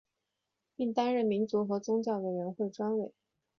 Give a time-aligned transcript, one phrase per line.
[0.75, 3.13] 并担任民族和宗教委员会专委。